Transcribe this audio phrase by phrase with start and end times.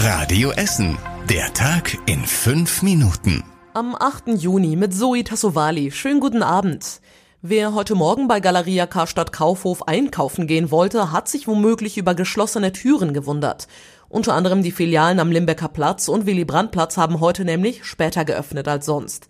[0.00, 0.96] Radio Essen.
[1.28, 3.42] Der Tag in fünf Minuten.
[3.74, 4.28] Am 8.
[4.28, 5.90] Juni mit Zoe Tassovali.
[5.90, 7.00] Schönen guten Abend.
[7.42, 12.70] Wer heute Morgen bei Galeria Karstadt Kaufhof einkaufen gehen wollte, hat sich womöglich über geschlossene
[12.70, 13.66] Türen gewundert.
[14.08, 18.24] Unter anderem die Filialen am Limbecker Platz und Willy Brandt Platz haben heute nämlich später
[18.24, 19.26] geöffnet als sonst.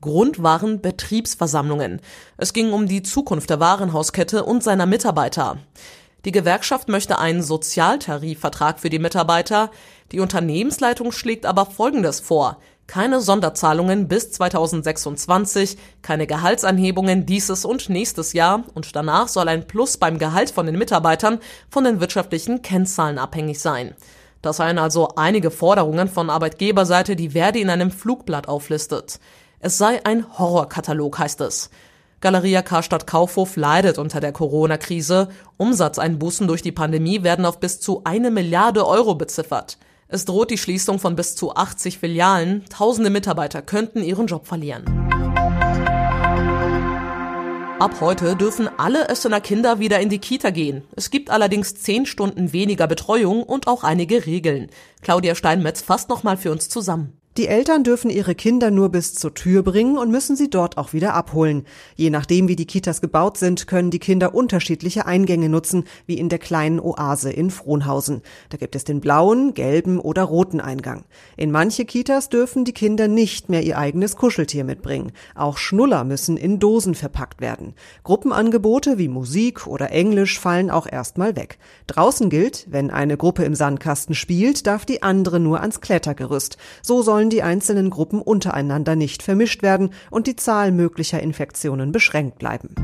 [0.00, 2.00] Grund waren Betriebsversammlungen.
[2.36, 5.58] Es ging um die Zukunft der Warenhauskette und seiner Mitarbeiter.
[6.24, 9.70] Die Gewerkschaft möchte einen Sozialtarifvertrag für die Mitarbeiter.
[10.12, 12.58] Die Unternehmensleitung schlägt aber Folgendes vor.
[12.86, 19.96] Keine Sonderzahlungen bis 2026, keine Gehaltsanhebungen dieses und nächstes Jahr und danach soll ein Plus
[19.96, 21.38] beim Gehalt von den Mitarbeitern
[21.70, 23.94] von den wirtschaftlichen Kennzahlen abhängig sein.
[24.42, 29.20] Das seien also einige Forderungen von Arbeitgeberseite, die Verdi in einem Flugblatt auflistet.
[29.60, 31.70] Es sei ein Horrorkatalog, heißt es.
[32.22, 35.28] Galeria Karstadt Kaufhof leidet unter der Corona-Krise.
[35.56, 39.76] Umsatzeinbußen durch die Pandemie werden auf bis zu eine Milliarde Euro beziffert.
[40.06, 42.64] Es droht die Schließung von bis zu 80 Filialen.
[42.70, 44.84] Tausende Mitarbeiter könnten ihren Job verlieren.
[47.80, 50.84] Ab heute dürfen alle Essener Kinder wieder in die Kita gehen.
[50.94, 54.70] Es gibt allerdings zehn Stunden weniger Betreuung und auch einige Regeln.
[55.00, 57.20] Claudia Steinmetz fasst nochmal für uns zusammen.
[57.38, 60.92] Die Eltern dürfen ihre Kinder nur bis zur Tür bringen und müssen sie dort auch
[60.92, 61.64] wieder abholen.
[61.94, 66.28] Je nachdem, wie die Kitas gebaut sind, können die Kinder unterschiedliche Eingänge nutzen, wie in
[66.28, 68.20] der kleinen Oase in Frohnhausen.
[68.50, 71.06] Da gibt es den blauen, gelben oder roten Eingang.
[71.38, 75.12] In manche Kitas dürfen die Kinder nicht mehr ihr eigenes Kuscheltier mitbringen.
[75.34, 77.72] Auch Schnuller müssen in Dosen verpackt werden.
[78.04, 81.58] Gruppenangebote wie Musik oder Englisch fallen auch erstmal weg.
[81.86, 86.58] Draußen gilt, wenn eine Gruppe im Sandkasten spielt, darf die andere nur ans Klettergerüst.
[86.82, 91.92] So sollen sollen die einzelnen Gruppen untereinander nicht vermischt werden und die Zahl möglicher Infektionen
[91.92, 92.74] beschränkt bleiben.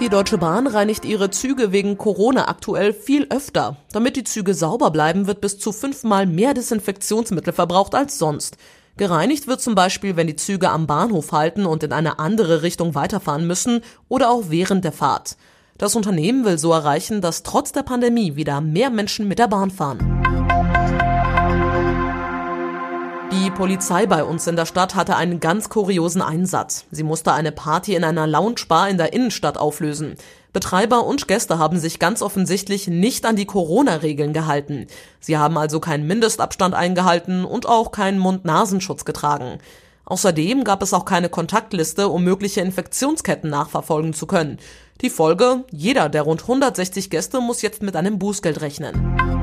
[0.00, 3.76] Die Deutsche Bahn reinigt ihre Züge wegen Corona aktuell viel öfter.
[3.92, 8.56] Damit die Züge sauber bleiben, wird bis zu fünfmal mehr Desinfektionsmittel verbraucht als sonst.
[8.96, 12.94] Gereinigt wird zum Beispiel, wenn die Züge am Bahnhof halten und in eine andere Richtung
[12.94, 15.36] weiterfahren müssen oder auch während der Fahrt.
[15.76, 19.70] Das Unternehmen will so erreichen, dass trotz der Pandemie wieder mehr Menschen mit der Bahn
[19.70, 20.11] fahren.
[23.32, 26.84] Die Polizei bei uns in der Stadt hatte einen ganz kuriosen Einsatz.
[26.90, 30.16] Sie musste eine Party in einer Loungebar in der Innenstadt auflösen.
[30.52, 34.86] Betreiber und Gäste haben sich ganz offensichtlich nicht an die Corona-Regeln gehalten.
[35.18, 39.60] Sie haben also keinen Mindestabstand eingehalten und auch keinen Mund-Nasenschutz getragen.
[40.04, 44.58] Außerdem gab es auch keine Kontaktliste, um mögliche Infektionsketten nachverfolgen zu können.
[45.00, 49.41] Die Folge, jeder der rund 160 Gäste muss jetzt mit einem Bußgeld rechnen.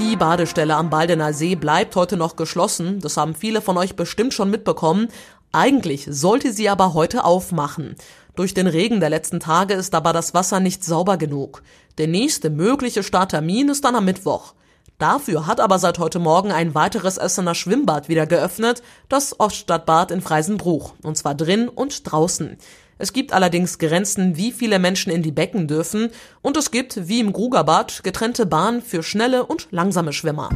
[0.00, 2.98] Die Badestelle am Baldener See bleibt heute noch geschlossen.
[3.00, 5.06] Das haben viele von euch bestimmt schon mitbekommen.
[5.52, 7.94] Eigentlich sollte sie aber heute aufmachen.
[8.34, 11.62] Durch den Regen der letzten Tage ist aber das Wasser nicht sauber genug.
[11.98, 14.54] Der nächste mögliche Starttermin ist dann am Mittwoch.
[14.98, 20.20] Dafür hat aber seit heute Morgen ein weiteres Essener Schwimmbad wieder geöffnet, das Oststadtbad in
[20.20, 22.58] Freisenbruch, und zwar drin und draußen.
[23.04, 26.08] Es gibt allerdings Grenzen, wie viele Menschen in die Becken dürfen,
[26.40, 30.48] und es gibt, wie im Grugerbad, getrennte Bahnen für schnelle und langsame Schwimmer.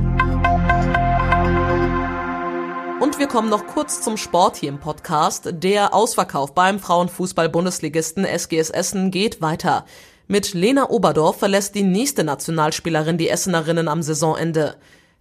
[3.03, 5.50] Und wir kommen noch kurz zum Sport hier im Podcast.
[5.53, 9.84] Der Ausverkauf beim Frauenfußball-Bundesligisten SGS Essen geht weiter.
[10.26, 14.76] Mit Lena Oberdorf verlässt die nächste Nationalspielerin die Essenerinnen am Saisonende.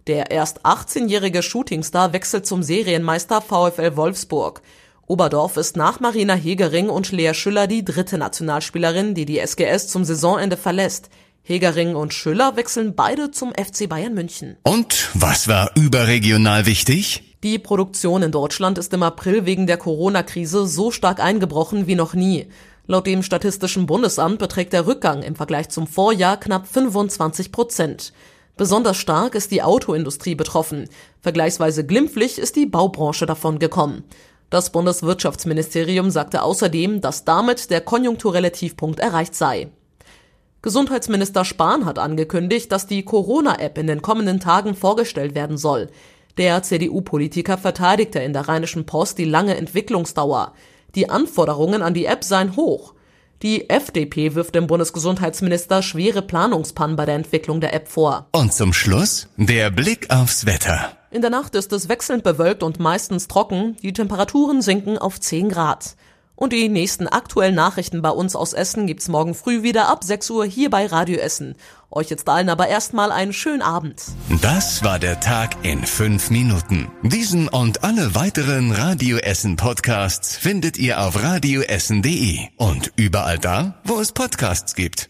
[0.06, 4.62] Der erst 18-jährige Shootingstar wechselt zum Serienmeister VfL Wolfsburg.
[5.08, 10.04] Oberdorf ist nach Marina Hegering und Lea Schüller die dritte Nationalspielerin, die die SGS zum
[10.04, 11.08] Saisonende verlässt.
[11.42, 14.58] Hegering und Schüller wechseln beide zum FC Bayern München.
[14.64, 17.36] Und was war überregional wichtig?
[17.42, 22.12] Die Produktion in Deutschland ist im April wegen der Corona-Krise so stark eingebrochen wie noch
[22.12, 22.48] nie.
[22.86, 28.12] Laut dem Statistischen Bundesamt beträgt der Rückgang im Vergleich zum Vorjahr knapp 25 Prozent.
[28.58, 30.90] Besonders stark ist die Autoindustrie betroffen.
[31.22, 34.04] Vergleichsweise glimpflich ist die Baubranche davon gekommen.
[34.50, 39.68] Das Bundeswirtschaftsministerium sagte außerdem, dass damit der konjunkturelle Tiefpunkt erreicht sei.
[40.62, 45.88] Gesundheitsminister Spahn hat angekündigt, dass die Corona-App in den kommenden Tagen vorgestellt werden soll.
[46.36, 50.54] Der CDU-Politiker verteidigte in der Rheinischen Post die lange Entwicklungsdauer.
[50.94, 52.94] Die Anforderungen an die App seien hoch.
[53.42, 58.28] Die FDP wirft dem Bundesgesundheitsminister schwere Planungspannen bei der Entwicklung der App vor.
[58.32, 60.97] Und zum Schluss der Blick aufs Wetter.
[61.10, 63.76] In der Nacht ist es wechselnd bewölkt und meistens trocken.
[63.82, 65.96] Die Temperaturen sinken auf 10 Grad.
[66.36, 70.30] Und die nächsten aktuellen Nachrichten bei uns aus Essen gibt's morgen früh wieder ab 6
[70.30, 71.56] Uhr hier bei Radio Essen.
[71.90, 74.02] Euch jetzt allen aber erstmal einen schönen Abend.
[74.42, 76.88] Das war der Tag in fünf Minuten.
[77.02, 83.98] Diesen und alle weiteren Radio Essen Podcasts findet ihr auf radioessen.de und überall da, wo
[83.98, 85.08] es Podcasts gibt.